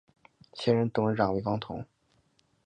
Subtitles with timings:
[0.53, 1.85] 现任董事长为王炯。